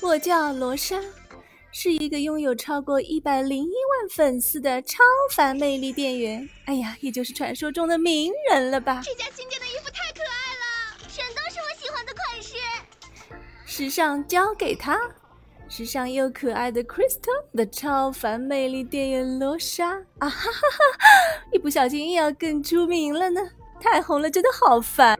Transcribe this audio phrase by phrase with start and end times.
[0.00, 0.96] 我叫罗莎，
[1.72, 5.02] 是一个拥有超过一百零一万粉丝的超
[5.32, 6.48] 凡魅力店员。
[6.66, 9.02] 哎呀，也就是传说中的名人了吧？
[9.04, 12.54] 这家新店的衣服太可爱了，全都是我喜欢的款式。
[13.66, 14.98] 时尚交给他，
[15.68, 21.42] 时尚又可爱的 Crystal 的超凡魅力店员罗莎啊哈哈哈！
[21.52, 23.40] 一不小心又要更出名了呢，
[23.80, 25.18] 太红了，真的好烦。